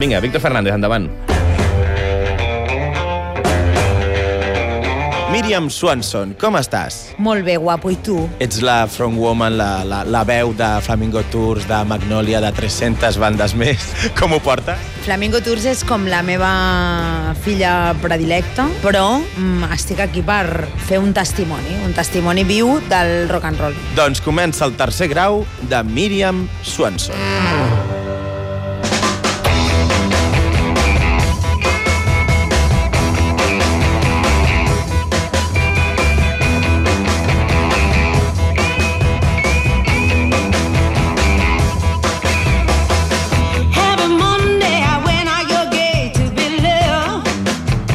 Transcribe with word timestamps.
Vinga, 0.00 0.20
Víctor 0.20 0.40
Fernández, 0.40 0.72
endavant. 0.72 1.08
Míriam 5.32 5.66
Swanson, 5.74 6.36
com 6.38 6.54
estàs? 6.54 7.16
Molt 7.18 7.42
bé, 7.42 7.56
guapo, 7.58 7.90
i 7.90 7.98
tu? 8.06 8.14
Ets 8.38 8.60
la 8.62 8.76
frontwoman, 8.86 9.56
la, 9.58 9.82
la, 9.82 10.04
la 10.06 10.22
veu 10.22 10.54
de 10.54 10.68
Flamingo 10.86 11.24
Tours, 11.32 11.66
de 11.66 11.82
Magnolia, 11.90 12.38
de 12.38 12.52
300 12.54 13.18
bandes 13.18 13.56
més. 13.58 13.90
Com 14.20 14.36
ho 14.36 14.38
porta? 14.38 14.78
Flamingo 15.02 15.42
Tours 15.42 15.66
és 15.66 15.82
com 15.82 16.06
la 16.06 16.22
meva 16.22 16.54
filla 17.42 17.90
predilecta, 17.98 18.70
però 18.86 19.18
mm, 19.18 19.66
estic 19.74 20.06
aquí 20.06 20.22
per 20.22 20.68
fer 20.86 21.02
un 21.02 21.10
testimoni, 21.10 21.74
un 21.82 21.98
testimoni 21.98 22.46
viu 22.46 22.76
del 22.86 23.26
rock 23.34 23.50
and 23.50 23.66
roll. 23.66 23.84
Doncs 23.98 24.22
comença 24.22 24.62
el 24.62 24.78
tercer 24.78 25.10
grau 25.10 25.42
de 25.66 25.82
Míriam 25.90 26.46
Swanson. 26.62 27.18
Every 27.18 27.97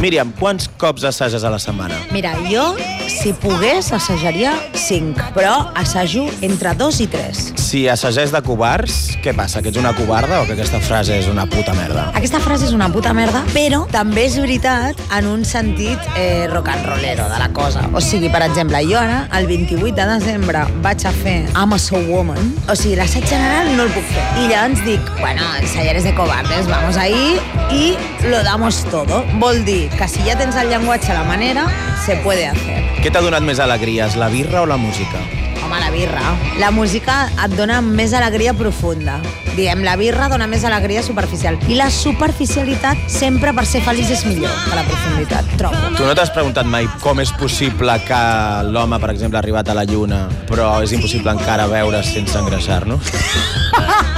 Míriam, 0.03 0.33
quants 0.35 0.65
cops 0.81 1.05
assages 1.07 1.45
a 1.47 1.51
la 1.53 1.59
setmana? 1.63 1.95
Mira, 2.11 2.33
jo, 2.49 2.65
si 3.07 3.31
pogués, 3.39 3.93
assajaria 3.95 4.51
5, 4.75 5.31
però 5.37 5.55
assajo 5.79 6.27
entre 6.43 6.75
2 6.75 7.05
i 7.05 7.13
3. 7.13 7.62
Si 7.73 7.87
assagés 7.89 8.29
de 8.29 8.37
covards, 8.45 9.15
què 9.25 9.31
passa? 9.33 9.63
Que 9.65 9.71
ets 9.71 9.79
una 9.81 9.95
covarda 9.97 10.43
o 10.43 10.45
que 10.45 10.53
aquesta 10.53 10.77
frase 10.77 11.15
és 11.17 11.25
una 11.25 11.47
puta 11.49 11.73
merda? 11.73 12.03
Aquesta 12.13 12.37
frase 12.37 12.67
és 12.67 12.73
una 12.77 12.85
puta 12.93 13.15
merda, 13.17 13.39
però 13.49 13.79
també 13.89 14.27
és 14.27 14.35
veritat 14.37 14.99
en 15.17 15.25
un 15.31 15.41
sentit 15.41 15.97
eh, 16.13 16.45
rock 16.51 16.69
and 16.69 16.85
rollero 16.85 17.25
de 17.31 17.39
la 17.41 17.47
cosa. 17.49 17.87
O 17.97 18.03
sigui, 18.05 18.29
per 18.29 18.43
exemple, 18.45 18.77
jo 18.85 18.99
ara, 19.01 19.23
el 19.39 19.49
28 19.49 19.89
de 19.97 20.05
desembre, 20.11 20.61
vaig 20.85 21.01
a 21.09 21.15
fer 21.23 21.39
I'm 21.47 21.73
a 21.73 21.79
Soul 21.81 22.05
Woman. 22.13 22.53
O 22.69 22.77
sigui, 22.77 22.93
l'assaig 22.99 23.25
general 23.25 23.73
no 23.73 23.87
el 23.89 23.93
puc 23.97 24.05
fer. 24.13 24.29
I 24.43 24.51
llavors 24.51 24.85
dic, 24.85 25.09
bueno, 25.17 25.47
ensayar 25.57 25.97
de 25.97 26.13
cobardes, 26.13 26.69
vamos 26.69 27.01
ahí 27.01 27.39
y 27.73 27.95
lo 28.29 28.43
damos 28.43 28.83
todo. 28.91 29.25
Vol 29.41 29.65
dir 29.65 29.89
que 29.97 30.05
si 30.07 30.21
ja 30.29 30.37
tens 30.37 30.61
el 30.61 30.69
llenguatge 30.69 31.09
a 31.09 31.23
la 31.23 31.25
manera, 31.25 31.65
se 32.05 32.21
puede 32.21 32.45
hacer. 32.53 32.83
Què 33.01 33.09
t'ha 33.09 33.25
donat 33.25 33.41
més 33.41 33.57
alegries, 33.57 34.13
la 34.13 34.29
birra 34.29 34.61
o 34.61 34.69
la 34.69 34.77
música? 34.77 35.25
Home, 35.73 35.79
la 35.81 35.89
birra. 35.89 36.21
La 36.59 36.69
música 36.69 37.13
et 37.41 37.53
dona 37.57 37.79
més 37.81 38.11
alegria 38.13 38.51
profunda. 38.53 39.15
Diem, 39.55 39.81
la 39.81 39.95
birra 39.97 40.27
dona 40.29 40.45
més 40.49 40.61
alegria 40.69 41.01
superficial. 41.01 41.57
I 41.65 41.79
la 41.79 41.87
superficialitat 41.89 43.07
sempre 43.09 43.55
per 43.57 43.65
ser 43.65 43.81
feliç 43.81 44.11
és 44.13 44.21
millor 44.27 44.53
que 44.67 44.77
la 44.77 44.85
profunditat, 44.85 45.49
trobo. 45.57 45.81
Tu 45.97 46.05
no 46.05 46.13
t'has 46.13 46.33
preguntat 46.35 46.69
mai 46.69 46.85
com 47.01 47.23
és 47.25 47.33
possible 47.41 47.97
que 48.05 48.21
l'home, 48.69 49.01
per 49.01 49.13
exemple, 49.15 49.39
ha 49.39 49.41
arribat 49.41 49.73
a 49.73 49.77
la 49.79 49.87
Lluna, 49.89 50.27
però 50.49 50.75
és 50.85 50.93
impossible 50.93 51.33
encara 51.33 51.65
veure 51.71 52.05
sense 52.05 52.37
engreixar-nos? 52.37 53.09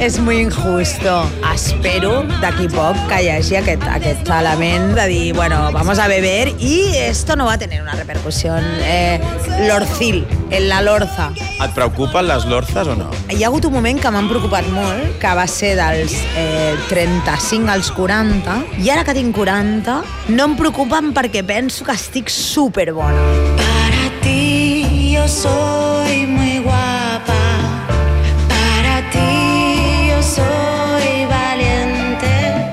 És 0.00 0.18
muy 0.18 0.40
injusto. 0.42 1.24
Espero 1.52 2.22
d'aquí 2.42 2.68
poc 2.72 2.98
que 3.10 3.22
hi 3.24 3.30
hagi 3.32 3.56
aquest, 3.60 3.84
aquest 3.90 4.28
element 4.28 4.94
de 4.96 5.06
dir, 5.08 5.34
bueno, 5.34 5.70
vamos 5.72 5.98
a 5.98 6.08
beber 6.08 6.54
y 6.60 6.94
esto 6.96 7.36
no 7.36 7.46
va 7.46 7.54
a 7.54 7.58
tener 7.58 7.82
una 7.82 7.92
repercusión. 7.92 8.62
Eh, 8.82 9.20
l'orcil, 9.66 10.26
en 10.50 10.68
la 10.68 10.82
lorza. 10.82 11.30
Et 11.64 11.72
preocupen 11.74 12.26
les 12.28 12.44
lorzes 12.46 12.88
o 12.88 12.96
no? 12.96 13.08
Hi 13.32 13.42
ha 13.42 13.48
hagut 13.48 13.64
un 13.68 13.74
moment 13.74 14.00
que 14.00 14.12
m'han 14.12 14.28
preocupat 14.30 14.68
molt, 14.74 15.16
que 15.22 15.32
va 15.38 15.46
ser 15.50 15.74
dels 15.78 16.14
eh, 16.36 16.76
35 16.90 17.72
als 17.72 17.90
40, 17.96 18.58
i 18.84 18.90
ara 18.92 19.04
que 19.06 19.16
tinc 19.16 19.34
40, 19.36 20.00
no 20.36 20.50
em 20.50 20.56
preocupen 20.58 21.12
perquè 21.16 21.42
penso 21.46 21.86
que 21.86 21.96
estic 21.96 22.30
superbona. 22.32 23.24
Para 23.56 24.10
ti 24.22 25.14
yo 25.14 25.26
soy 25.28 26.26
muy 26.26 26.55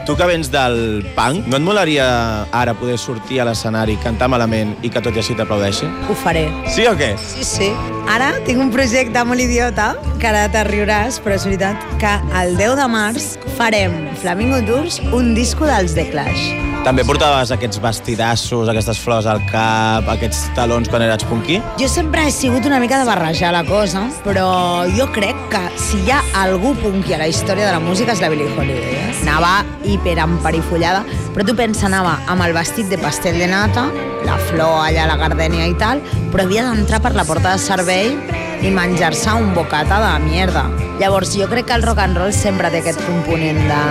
Tu 0.06 0.18
que 0.20 0.26
vens 0.28 0.50
del 0.52 1.06
punk, 1.16 1.46
no 1.48 1.56
et 1.56 1.64
molaria 1.64 2.06
ara 2.52 2.74
poder 2.76 2.98
sortir 3.00 3.38
a 3.40 3.46
l'escenari, 3.48 3.96
cantar 4.04 4.28
malament 4.28 4.74
i 4.84 4.90
que 4.92 5.00
tot 5.00 5.16
i 5.16 5.22
així 5.22 5.36
t'aplaudeixi? 5.40 5.88
Ho 6.12 6.16
faré. 6.26 6.44
Sí 6.76 6.84
o 6.90 6.92
què? 7.00 7.14
Sí, 7.24 7.46
sí. 7.48 7.70
Ara 8.10 8.34
tinc 8.44 8.60
un 8.60 8.72
projecte 8.74 9.22
molt 9.24 9.40
idiota, 9.40 9.94
que 10.20 10.28
ara 10.28 10.44
te 10.52 10.64
riuràs, 10.68 11.22
però 11.24 11.38
és 11.38 11.46
veritat 11.48 11.88
que 12.02 12.12
el 12.42 12.58
10 12.60 12.76
de 12.82 12.88
març 12.92 13.30
farem 13.58 13.96
Flamingo 14.20 14.60
Tours 14.68 15.00
un 15.16 15.32
disco 15.38 15.68
dels 15.70 15.96
The 15.96 16.10
Clash. 16.12 16.52
També 16.84 17.06
portaves 17.08 17.54
aquests 17.56 17.80
vestidassos, 17.80 18.68
aquestes 18.68 19.00
flors 19.00 19.28
al 19.32 19.40
cap, 19.48 20.10
aquests 20.12 20.50
talons 20.58 20.92
quan 20.92 21.06
eres 21.06 21.24
punky? 21.30 21.62
Jo 21.80 21.88
sempre 21.88 22.26
he 22.28 22.32
sigut 22.36 22.68
una 22.68 22.82
mica 22.84 23.00
de 23.00 23.08
barrejar 23.08 23.54
la 23.56 23.64
cosa, 23.64 24.04
però 24.26 24.50
jo 24.98 25.08
crec 25.16 25.40
que 25.54 25.64
si 25.80 26.02
hi 26.04 26.12
ha 26.12 26.20
algú 26.42 26.74
punky 26.84 27.16
a 27.16 27.22
la 27.24 27.30
història 27.32 27.70
de 27.70 27.72
la 27.72 27.80
música 27.80 28.12
és 28.12 28.20
la 28.20 28.28
Billie 28.34 28.52
Holiday. 28.52 28.98
Eh? 29.00 29.14
Anava 29.24 29.54
hiper 29.88 30.18
emperifollada, 30.26 31.06
però 31.34 31.46
tu 31.46 31.56
pensa, 31.58 31.88
anava 31.90 32.20
amb 32.30 32.46
el 32.46 32.54
vestit 32.54 32.88
de 32.92 33.00
pastel 33.02 33.40
de 33.42 33.50
nata, 33.50 33.88
la 34.24 34.38
flor 34.50 34.86
allà, 34.86 35.08
la 35.10 35.18
gardènia 35.20 35.66
i 35.68 35.76
tal, 35.80 36.02
però 36.32 36.46
havia 36.46 36.68
d'entrar 36.70 37.02
per 37.04 37.16
la 37.18 37.26
porta 37.28 37.56
de 37.56 37.62
servei 37.62 38.14
i 38.64 38.72
menjar-se 38.72 39.34
un 39.36 39.54
bocata 39.54 40.00
de 40.00 40.14
mierda. 40.24 40.70
Llavors, 41.00 41.34
jo 41.36 41.50
crec 41.52 41.68
que 41.68 41.76
el 41.76 41.84
rock 41.84 42.00
and 42.00 42.18
roll 42.18 42.32
sempre 42.34 42.70
té 42.72 42.80
aquest 42.84 43.02
component 43.08 43.60
de 43.68 43.82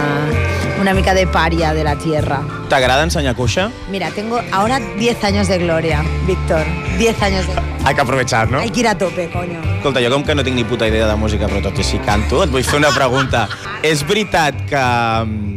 una 0.80 0.94
mica 0.94 1.14
de 1.14 1.26
paria 1.26 1.74
de 1.74 1.84
la 1.84 1.96
tierra. 1.98 2.40
T'agrada 2.70 3.04
ensenyar 3.04 3.34
cuixa? 3.36 3.70
Mira, 3.90 4.10
tengo 4.10 4.40
ahora 4.50 4.80
10 4.80 5.24
años 5.24 5.48
de 5.48 5.58
gloria, 5.58 6.02
Víctor. 6.26 6.64
10 6.98 7.22
años 7.22 7.46
de... 7.46 7.54
Hay 7.84 7.94
que 7.94 8.00
aprovechar, 8.00 8.50
no? 8.50 8.58
Hay 8.60 8.70
que 8.70 8.80
ir 8.80 8.88
a 8.88 8.96
tope, 8.96 9.28
coño. 9.30 9.60
Escolta, 9.76 10.00
jo 10.00 10.10
com 10.10 10.24
que 10.24 10.34
no 10.34 10.44
tinc 10.44 10.56
ni 10.56 10.64
puta 10.64 10.88
idea 10.88 11.06
de 11.06 11.16
música, 11.16 11.48
però 11.50 11.62
tot 11.62 11.78
i 11.78 11.82
així 11.82 11.98
canto, 12.06 12.42
et 12.44 12.50
vull 12.50 12.64
fer 12.64 12.78
una 12.78 12.94
pregunta. 12.94 13.48
És 13.92 14.06
veritat 14.06 14.58
que 14.70 14.78
mm, 14.80 15.51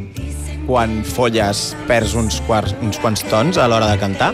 quan 0.66 1.04
folles 1.06 1.76
perds 1.88 2.14
uns, 2.18 2.40
quarts, 2.48 2.76
uns 2.82 2.98
quants 3.00 3.24
tons 3.30 3.58
a 3.62 3.68
l'hora 3.70 3.88
de 3.92 3.98
cantar? 4.02 4.34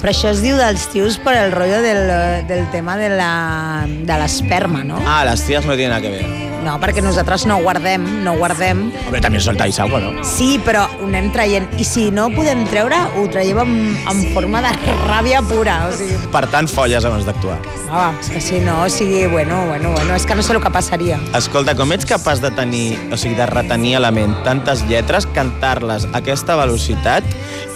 Però 0.00 0.12
això 0.12 0.30
es 0.30 0.42
diu 0.44 0.56
dels 0.60 0.86
tios 0.92 1.16
per 1.18 1.34
el 1.40 1.52
rotllo 1.52 1.80
del, 1.82 2.46
del 2.46 2.66
tema 2.70 2.96
de 3.00 3.08
la- 3.16 3.86
de 3.88 4.18
l'esperma, 4.20 4.84
no? 4.84 5.00
Ah, 5.06 5.24
les 5.24 5.42
ties 5.46 5.64
no 5.66 5.74
tienen 5.74 5.90
nada 5.96 6.02
que 6.02 6.10
ver. 6.10 6.46
No, 6.66 6.80
perquè 6.82 7.00
nosaltres 7.02 7.44
no 7.46 7.58
guardem, 7.62 8.02
no 8.24 8.32
guardem. 8.36 8.90
Hombre, 9.06 9.20
també 9.22 9.38
soltáis 9.40 9.78
agua, 9.78 10.00
no? 10.00 10.24
Sí, 10.24 10.60
però 10.64 10.86
ho 11.06 11.10
anem 11.12 11.30
traient. 11.32 11.68
I 11.78 11.84
si 11.86 12.08
no 12.10 12.26
ho 12.26 12.32
podem 12.34 12.64
treure, 12.70 12.98
ho 13.16 13.26
traiem 13.30 13.58
en, 13.62 13.74
en 14.10 14.22
forma 14.34 14.60
de 14.64 14.72
ràbia 15.06 15.40
pura. 15.46 15.78
O 15.88 15.94
sigui, 15.96 16.18
Per 16.32 16.44
tant, 16.52 16.66
folles 16.68 17.04
abans 17.06 17.24
d'actuar. 17.26 17.58
ah, 17.90 18.10
és 18.20 18.28
que 18.32 18.40
si 18.42 18.58
no, 18.60 18.80
o 18.82 18.88
sigui, 18.90 19.26
bueno, 19.30 19.60
bueno, 19.68 19.92
bueno, 19.94 20.14
és 20.16 20.26
que 20.26 20.34
no 20.34 20.42
sé 20.42 20.52
el 20.52 20.60
que 20.60 20.70
passaria. 20.74 21.18
Escolta, 21.38 21.74
com 21.78 21.92
ets 21.94 22.04
capaç 22.08 22.40
de 22.42 22.50
tenir, 22.50 22.98
o 23.12 23.16
sigui, 23.16 23.36
de 23.38 23.46
retenir 23.46 23.96
a 23.96 24.00
la 24.02 24.10
ment 24.10 24.34
tantes 24.44 24.82
lletres, 24.90 25.26
cantar-les 25.36 26.04
a 26.10 26.18
aquesta 26.18 26.56
velocitat 26.58 27.24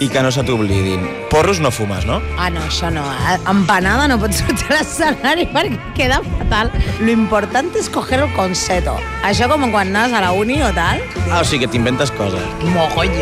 i 0.01 0.09
que 0.11 0.23
no 0.23 0.33
se 0.35 0.43
t'oblidin? 0.43 1.07
Porros 1.31 1.61
no 1.63 1.71
fumes, 1.71 2.05
no? 2.09 2.19
Ah, 2.37 2.51
no, 2.51 2.61
això 2.67 2.91
no. 2.91 3.05
Empanada 3.49 4.09
no 4.11 4.19
pots 4.19 4.43
sortir 4.43 4.67
a 4.73 4.81
l'escenari 4.81 5.47
perquè 5.55 5.79
queda 5.95 6.21
fatal. 6.27 6.73
Lo 7.01 7.13
important 7.15 7.71
és 7.79 7.89
coger 7.93 8.19
el 8.25 8.33
concepto. 8.35 8.97
Això 9.25 9.47
com 9.53 9.69
quan 9.71 9.93
anaves 9.95 10.17
a 10.19 10.25
la 10.27 10.33
uni 10.35 10.59
o 10.65 10.73
tal. 10.75 10.99
Ah, 11.31 11.41
o 11.41 11.45
sigui, 11.45 11.67
que 11.67 11.73
t'inventes 11.77 12.11
coses. 12.19 12.43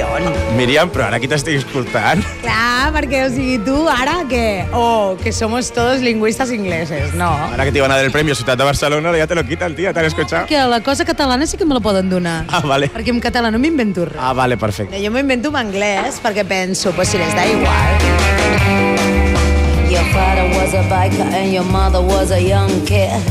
Mogollón. 0.05 0.35
Míriam, 0.57 0.91
però 0.91 1.07
ara 1.09 1.19
aquí 1.19 1.29
t'estic 1.31 1.59
escoltant. 1.61 2.23
Clar, 2.43 2.93
perquè, 2.95 3.25
o 3.27 3.31
sigui, 3.33 3.59
tu 3.65 3.77
ara 3.89 4.25
que... 4.29 4.67
Oh, 4.73 5.17
que 5.23 5.33
somos 5.33 5.73
todos 5.73 6.01
lingüistas 6.01 6.51
ingleses. 6.53 7.15
No. 7.15 7.29
Ahora 7.29 7.65
que 7.65 7.73
te 7.73 7.79
iban 7.79 7.91
a 7.91 7.97
dar 7.97 8.05
el 8.05 8.13
premio 8.13 8.35
Ciutat 8.35 8.59
de 8.59 8.65
Barcelona, 8.65 9.17
ya 9.17 9.27
te 9.27 9.35
lo 9.35 9.45
quitan, 9.45 9.75
tía, 9.75 9.93
¿te 9.93 10.01
han 10.01 10.07
escuchado? 10.07 10.47
Que 10.47 10.59
la 10.59 10.81
cosa 10.83 11.05
catalana 11.05 11.47
sí 11.47 11.57
que 11.57 11.65
me 11.65 11.75
la 11.75 11.81
poden 11.81 12.11
donar. 12.11 12.45
Ah, 12.49 12.61
vale. 12.61 12.91
Perquè 12.93 13.11
en 13.11 13.21
català 13.21 13.51
no 13.51 13.59
m'invento 13.59 14.05
res. 14.05 14.19
Ah, 14.19 14.33
vale, 14.33 14.57
perfecte. 14.57 14.99
Jo 15.03 15.11
m'ho 15.11 15.23
invento 15.23 15.51
en 15.51 15.57
anglès 15.57 16.21
perquè 16.23 16.45
penso, 16.45 16.93
pues 16.93 17.09
si 17.09 17.19
les 17.19 17.35
da 17.35 17.47
igual. 17.47 17.93
Your 19.89 20.05
father 20.13 20.45
was 20.53 20.75
a 20.75 20.83
biker 20.89 21.27
and 21.33 21.53
your 21.53 21.65
mother 21.65 22.03
was 22.03 22.31
a 22.31 22.41
young 22.41 22.85
kid. 22.85 23.23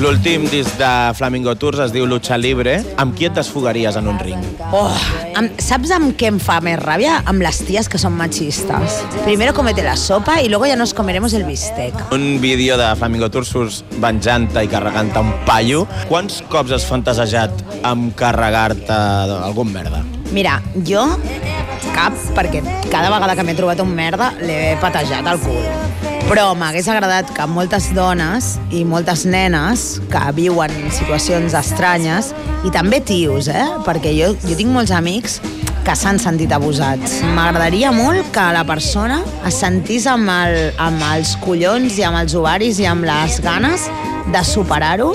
L'últim 0.00 0.46
disc 0.48 0.78
de 0.80 0.90
Flamingo 1.12 1.52
Tours 1.60 1.82
es 1.84 1.90
diu 1.92 2.06
Lucha 2.08 2.38
Libre. 2.40 2.78
Amb 3.02 3.12
qui 3.12 3.26
et 3.28 3.34
desfogaries 3.36 3.98
en 4.00 4.06
un 4.08 4.16
ring? 4.16 4.40
Oh, 4.72 4.94
amb, 5.36 5.58
saps 5.60 5.90
amb 5.92 6.14
què 6.16 6.30
em 6.30 6.38
fa 6.40 6.56
més 6.64 6.78
ràbia? 6.80 7.18
Amb 7.28 7.44
les 7.44 7.58
ties 7.68 7.84
que 7.84 8.00
són 8.00 8.14
machistes. 8.16 8.96
Primero 9.26 9.52
comete 9.52 9.84
la 9.84 9.98
sopa 10.00 10.38
y 10.40 10.48
luego 10.48 10.64
ya 10.64 10.78
nos 10.80 10.94
comeremos 10.94 11.34
el 11.36 11.44
bistec. 11.44 11.92
Un 12.16 12.40
vídeo 12.40 12.78
de 12.80 12.88
Flamingo 12.96 13.28
Tours 13.28 13.52
surts 13.52 13.82
venjant-te 14.00 14.64
i 14.64 14.72
carregant-te 14.72 15.20
un 15.20 15.34
paio. 15.44 15.84
Quants 16.08 16.40
cops 16.48 16.72
has 16.72 16.88
fantasejat 16.88 17.60
amb 17.84 18.16
carregar-te 18.16 18.96
algun 19.36 19.68
merda? 19.68 20.00
Mira, 20.32 20.62
jo 20.88 21.04
cap, 21.92 22.16
perquè 22.32 22.64
cada 22.88 23.12
vegada 23.12 23.36
que 23.36 23.44
m'he 23.44 23.58
trobat 23.58 23.84
un 23.84 23.92
merda 23.92 24.32
l'he 24.40 24.78
patejat 24.80 25.28
al 25.28 25.44
cul. 25.44 25.60
Però 26.30 26.52
m'hagués 26.54 26.86
agradat 26.86 27.32
que 27.34 27.42
moltes 27.50 27.88
dones 27.90 28.52
i 28.70 28.84
moltes 28.86 29.24
nenes 29.26 29.96
que 30.12 30.20
viuen 30.36 30.70
situacions 30.94 31.56
estranyes, 31.58 32.28
i 32.62 32.70
també 32.70 33.00
tios, 33.02 33.48
eh? 33.50 33.64
perquè 33.82 34.12
jo, 34.14 34.28
jo 34.44 34.54
tinc 34.54 34.70
molts 34.70 34.94
amics 34.94 35.40
que 35.82 35.96
s'han 35.98 36.22
sentit 36.22 36.54
abusats. 36.54 37.18
M'agradaria 37.34 37.90
molt 37.90 38.30
que 38.30 38.46
la 38.54 38.62
persona 38.68 39.18
es 39.48 39.58
sentís 39.58 40.06
amb, 40.06 40.30
el, 40.30 40.70
amb 40.78 41.02
els 41.16 41.34
collons 41.42 41.98
i 41.98 42.06
amb 42.06 42.22
els 42.22 42.38
ovaris 42.38 42.78
i 42.78 42.86
amb 42.86 43.10
les 43.10 43.42
ganes 43.42 43.90
de 44.30 44.46
superar-ho 44.46 45.10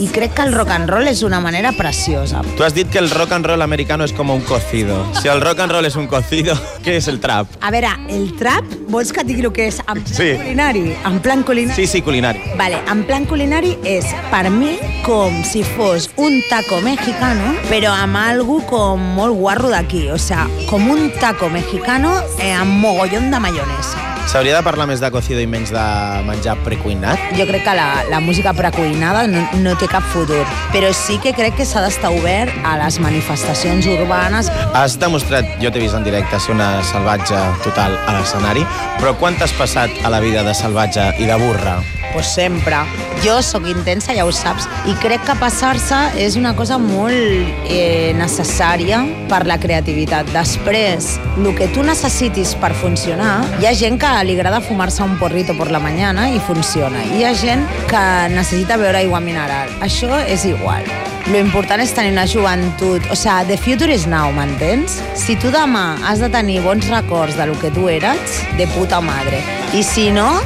i 0.00 0.06
crec 0.08 0.32
que 0.34 0.42
el 0.42 0.52
rock 0.54 0.70
and 0.72 0.88
roll 0.88 1.06
és 1.10 1.22
una 1.22 1.38
manera 1.40 1.72
preciosa. 1.76 2.40
Tu 2.56 2.64
has 2.64 2.72
dit 2.74 2.88
que 2.90 2.98
el 2.98 3.10
rock 3.10 3.32
and 3.36 3.44
roll 3.46 3.60
americano 3.62 4.04
és 4.04 4.12
com 4.16 4.30
un 4.32 4.40
cocido. 4.48 4.96
Si 5.20 5.28
el 5.28 5.40
rock 5.44 5.60
and 5.60 5.72
roll 5.72 5.84
és 5.84 5.96
un 5.96 6.06
cocido, 6.08 6.54
què 6.84 6.96
és 6.96 7.08
el 7.12 7.20
trap? 7.20 7.46
A 7.60 7.70
veure, 7.70 7.90
el 8.08 8.32
trap, 8.40 8.64
vols 8.88 9.12
que 9.12 9.20
et 9.20 9.28
digui 9.28 9.44
el 9.44 9.52
que 9.52 9.68
és 9.68 9.78
en 9.84 10.00
plan 10.02 10.06
Sí. 10.16 10.30
culinari? 10.40 10.84
En 11.04 11.20
plan 11.20 11.42
culinari? 11.44 11.76
Sí, 11.76 11.86
sí, 11.86 12.02
culinari. 12.02 12.40
Vale, 12.56 12.80
en 12.90 13.04
plan 13.04 13.26
culinari 13.26 13.76
és, 13.84 14.06
per 14.32 14.48
mi, 14.50 14.78
com 15.04 15.42
si 15.44 15.62
fos 15.76 16.08
un 16.16 16.40
taco 16.48 16.80
mexicano, 16.80 17.54
però 17.68 17.92
amb 17.94 18.16
algo 18.16 18.60
com 18.66 18.98
molt 19.16 19.36
guarro 19.36 19.68
d'aquí. 19.68 20.08
O 20.10 20.18
sea, 20.18 20.48
com 20.70 20.88
un 20.90 21.10
taco 21.20 21.50
mexicano 21.50 22.14
eh, 22.40 22.52
amb 22.52 22.80
mogollón 22.80 23.30
de 23.30 23.38
mayonesa. 23.40 24.09
S'hauria 24.30 24.54
de 24.54 24.62
parlar 24.62 24.84
més 24.86 25.00
de 25.02 25.08
cocido 25.10 25.40
i 25.42 25.46
menys 25.50 25.72
de 25.74 25.84
menjar 26.22 26.52
precuinat? 26.62 27.18
Jo 27.34 27.48
crec 27.48 27.64
que 27.66 27.72
la, 27.74 28.04
la 28.12 28.20
música 28.22 28.52
precuinada 28.54 29.24
no, 29.26 29.42
no 29.58 29.72
té 29.80 29.88
cap 29.90 30.06
futur, 30.12 30.44
però 30.70 30.92
sí 30.94 31.18
que 31.18 31.32
crec 31.34 31.58
que 31.58 31.66
s'ha 31.66 31.82
d'estar 31.82 32.12
obert 32.14 32.54
a 32.62 32.76
les 32.78 33.00
manifestacions 33.02 33.90
urbanes. 33.90 34.52
Has 34.70 35.00
demostrat, 35.02 35.50
jo 35.58 35.74
t'he 35.74 35.82
vist 35.82 35.98
en 35.98 36.06
directe, 36.06 36.38
ser 36.38 36.54
una 36.54 36.76
salvatge 36.92 37.42
total 37.66 37.98
a 38.06 38.20
l'escenari, 38.20 38.62
però 39.00 39.18
quan 39.18 39.34
t'has 39.34 39.56
passat 39.58 39.98
a 40.06 40.14
la 40.14 40.22
vida 40.22 40.46
de 40.46 40.54
salvatge 40.54 41.10
i 41.18 41.26
de 41.26 41.40
burra? 41.42 41.80
Pues 42.12 42.26
sempre. 42.34 42.76
Jo 43.24 43.42
sóc 43.44 43.66
intensa, 43.68 44.14
ja 44.16 44.24
ho 44.24 44.32
saps, 44.32 44.66
i 44.88 44.94
crec 45.02 45.22
que 45.28 45.36
passar-se 45.38 45.98
és 46.18 46.38
una 46.40 46.54
cosa 46.56 46.78
molt 46.80 47.68
eh, 47.68 48.14
necessària 48.16 49.02
per 49.28 49.42
la 49.46 49.58
creativitat. 49.60 50.30
Després, 50.32 51.12
el 51.36 51.50
que 51.58 51.68
tu 51.74 51.84
necessitis 51.86 52.54
per 52.62 52.72
funcionar, 52.80 53.42
hi 53.60 53.68
ha 53.68 53.74
gent 53.76 54.00
que 54.00 54.10
li 54.24 54.38
agrada 54.38 54.62
fumar-se 54.64 55.04
un 55.04 55.18
porrito 55.20 55.54
per 55.58 55.70
la 55.70 55.82
mañana 55.82 56.30
i 56.32 56.40
funciona. 56.48 57.04
Hi 57.14 57.24
ha 57.28 57.34
gent 57.36 57.68
que 57.90 58.04
necessita 58.32 58.80
beure 58.80 59.04
aigua 59.04 59.20
mineral. 59.20 59.70
Això 59.84 60.24
és 60.24 60.48
igual. 60.48 60.88
Lo 61.30 61.38
important 61.38 61.78
és 61.82 61.92
tenir 61.94 62.10
una 62.10 62.24
joventut... 62.26 63.04
O 63.12 63.14
sea, 63.14 63.44
the 63.46 63.56
future 63.60 63.92
is 63.92 64.06
now, 64.08 64.32
m'entens? 64.34 64.96
Si 65.14 65.36
tu 65.38 65.52
demà 65.54 66.00
has 66.08 66.18
de 66.18 66.30
tenir 66.32 66.58
bons 66.64 66.88
records 66.90 67.36
de 67.38 67.46
lo 67.46 67.58
que 67.60 67.70
tu 67.70 67.86
eres, 67.92 68.40
de 68.58 68.66
puta 68.74 68.98
madre. 69.04 69.44
I 69.76 69.84
si 69.86 70.08
no, 70.10 70.40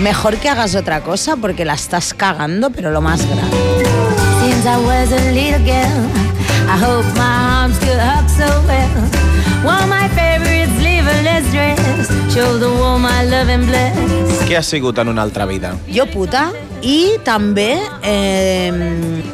mejor 0.00 0.36
que 0.36 0.48
hagas 0.48 0.74
otra 0.74 1.02
cosa 1.02 1.36
porque 1.36 1.64
la 1.64 1.74
estás 1.74 2.14
cagando, 2.14 2.70
pero 2.70 2.90
lo 2.90 3.00
más 3.00 3.26
grande. 3.26 3.56
Since 4.40 4.68
I 4.68 4.76
was 4.76 5.12
a 5.12 5.32
little 5.32 5.58
girl, 5.64 6.08
I 6.68 6.76
hope 6.78 7.06
my 7.16 7.62
arms 7.62 7.78
could 7.78 7.98
hug 7.98 8.28
so 8.28 8.46
well. 8.66 9.28
Wore 9.64 9.86
my 9.86 10.08
favorite 10.10 10.68
sleeveless 10.78 11.50
dress, 11.50 12.08
show 12.32 12.58
the 12.58 12.68
world 12.68 13.02
my 13.02 13.24
love 13.24 13.48
and 13.48 13.66
bless. 13.66 14.48
Què 14.48 14.56
has 14.56 14.66
sigut 14.66 14.98
en 14.98 15.08
una 15.08 15.22
altra 15.22 15.46
vida? 15.46 15.74
Jo 15.92 16.06
puta 16.06 16.52
i 16.82 17.18
també 17.24 17.74
eh, 18.02 18.72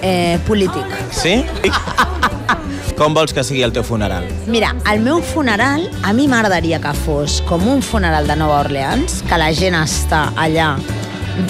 eh, 0.00 0.38
polític. 0.46 0.86
Sí? 1.12 1.44
Com 2.94 3.14
vols 3.14 3.34
que 3.34 3.42
sigui 3.42 3.64
el 3.66 3.72
teu 3.74 3.82
funeral? 3.82 4.26
Mira, 4.46 4.70
el 4.92 5.00
meu 5.02 5.18
funeral, 5.34 5.88
a 6.06 6.12
mi 6.14 6.28
m'agradaria 6.30 6.78
que 6.82 6.92
fos 7.04 7.40
com 7.48 7.66
un 7.68 7.82
funeral 7.82 8.28
de 8.30 8.36
Nova 8.38 8.60
Orleans, 8.62 9.18
que 9.26 9.38
la 9.40 9.50
gent 9.56 9.74
està 9.80 10.28
allà 10.38 10.76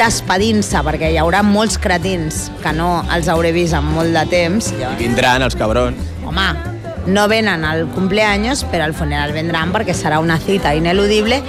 despedint-se, 0.01 0.81
perquè 0.87 1.13
hi 1.13 1.19
haurà 1.21 1.43
molts 1.45 1.77
cretins 1.77 2.47
que 2.65 2.73
no 2.73 3.03
els 3.13 3.29
hauré 3.29 3.53
vist 3.53 3.77
en 3.77 3.93
molt 3.93 4.17
de 4.17 4.25
temps. 4.33 4.73
I 4.73 4.89
vindran 5.03 5.45
els 5.45 5.59
cabrons. 5.59 6.01
Home, 6.25 6.49
no 7.07 7.29
venen 7.29 7.65
al 7.65 7.87
cumpleaños, 7.89 8.65
però 8.65 8.85
al 8.85 8.95
funeral 8.95 9.33
vendran 9.33 9.73
perquè 9.75 9.95
serà 9.95 10.21
una 10.21 10.39
cita 10.41 10.75
ineludible. 10.75 11.43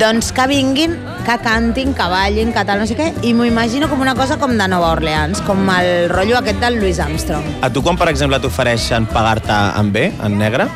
Doncs 0.00 0.30
que 0.32 0.46
vinguin, 0.46 0.94
que 1.26 1.36
cantin, 1.44 1.92
que 1.94 2.06
ballin, 2.08 2.52
que 2.54 2.64
tal, 2.64 2.80
no 2.80 2.86
sé 2.88 2.96
què, 2.96 3.10
i 3.26 3.34
m'ho 3.36 3.44
imagino 3.44 3.88
com 3.90 4.00
una 4.00 4.14
cosa 4.16 4.38
com 4.40 4.54
de 4.56 4.68
Nova 4.70 4.92
Orleans, 4.94 5.42
com 5.44 5.66
el 5.74 6.08
rotllo 6.12 6.38
aquest 6.38 6.60
del 6.62 6.78
Louis 6.80 7.00
Armstrong. 7.02 7.44
A 7.60 7.72
tu 7.72 7.82
quan, 7.84 7.98
per 8.00 8.08
exemple, 8.12 8.40
t'ofereixen 8.40 9.08
pagar-te 9.10 9.56
en 9.80 9.92
bé, 9.92 10.06
en 10.24 10.38
negre, 10.40 10.68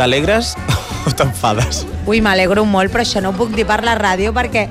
t'alegres 0.00 0.56
o 1.06 1.14
t'enfades? 1.14 1.84
Ui, 2.06 2.22
m'alegro 2.24 2.64
molt, 2.66 2.90
però 2.90 3.06
això 3.06 3.22
no 3.22 3.30
ho 3.30 3.38
puc 3.38 3.54
dir 3.54 3.68
per 3.68 3.82
la 3.86 3.94
ràdio 3.98 4.34
perquè 4.34 4.66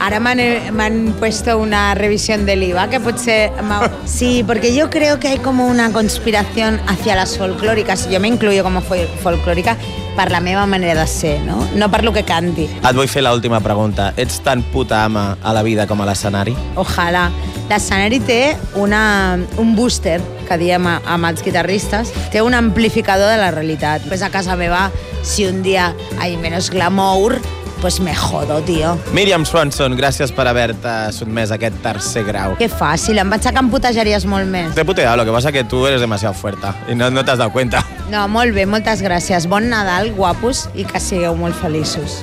Ahora 0.00 0.20
me 0.20 0.30
han, 0.30 0.76
me 0.76 0.84
han 0.84 1.14
puesto 1.18 1.58
una 1.58 1.94
revisión 1.94 2.46
del 2.46 2.62
IVA 2.62 2.88
que 2.88 3.00
potser... 3.00 3.50
Sí, 4.06 4.42
porque 4.46 4.74
yo 4.74 4.90
creo 4.90 5.18
que 5.20 5.28
hay 5.28 5.38
como 5.38 5.66
una 5.66 5.92
conspiración 5.92 6.80
hacia 6.86 7.14
las 7.16 7.36
folclóricas. 7.36 8.08
Yo 8.10 8.18
me 8.20 8.28
incluyo 8.28 8.62
como 8.64 8.80
fol- 8.80 9.06
folclórica 9.22 9.76
per 10.16 10.30
la 10.32 10.40
meva 10.40 10.66
manera 10.66 11.00
de 11.00 11.06
ser, 11.06 11.40
no? 11.42 11.66
No 11.76 11.90
per 11.90 12.02
lo 12.04 12.12
que 12.12 12.24
canti. 12.24 12.64
Et 12.64 12.94
vull 12.96 13.06
fer 13.08 13.22
l'última 13.22 13.60
pregunta. 13.62 14.12
Ets 14.16 14.40
tan 14.42 14.62
puta 14.72 15.04
ama 15.04 15.36
a 15.42 15.52
la 15.54 15.62
vida 15.62 15.86
com 15.86 16.00
a 16.02 16.06
l'escenari? 16.08 16.56
Ojalà. 16.74 17.28
L'escenari 17.68 18.18
té 18.26 18.56
una, 18.74 19.38
un 19.58 19.76
booster, 19.76 20.20
que 20.48 20.56
diem 20.58 20.86
a- 20.90 21.00
amb 21.06 21.28
els 21.30 21.44
guitarristes, 21.44 22.10
té 22.32 22.42
un 22.42 22.54
amplificador 22.58 23.30
de 23.30 23.36
la 23.38 23.50
realitat. 23.52 24.02
Pues 24.08 24.22
a 24.22 24.30
casa 24.30 24.56
meva, 24.56 24.90
si 25.22 25.46
un 25.46 25.62
dia 25.62 25.94
hay 26.18 26.36
menos 26.36 26.70
glamour, 26.70 27.38
pues 27.80 28.00
me 28.00 28.14
jodo, 28.14 28.60
tío. 28.62 28.96
Míriam 29.12 29.44
Swanson, 29.46 29.96
gràcies 29.98 30.32
per 30.34 30.46
haver-te 30.50 30.94
sotmès 31.14 31.52
a 31.52 31.58
aquest 31.58 31.76
tercer 31.84 32.24
grau. 32.28 32.56
Que 32.58 32.68
fàcil, 32.72 33.18
em 33.20 33.30
pensava 33.30 33.56
que 33.56 33.64
em 33.64 33.70
putejaries 33.72 34.26
molt 34.30 34.48
més. 34.50 34.72
Te 34.74 34.82
he 34.82 34.88
puteado, 34.88 35.16
lo 35.20 35.26
que 35.28 35.34
pasa 35.34 35.52
que 35.52 35.64
tú 35.64 35.86
eres 35.86 36.00
demasiado 36.00 36.34
fuerte 36.34 36.68
y 36.88 36.94
no, 36.94 37.10
no 37.10 37.24
te 37.24 37.30
has 37.32 37.38
dado 37.38 37.52
cuenta. 37.52 37.84
No, 38.08 38.22
molt 38.32 38.54
bé, 38.56 38.64
moltes 38.64 39.02
gràcies. 39.04 39.44
Bon 39.48 39.68
Nadal, 39.68 40.14
guapos, 40.16 40.66
i 40.74 40.86
que 40.88 41.00
sigueu 41.00 41.36
molt 41.36 41.56
feliços. 41.60 42.16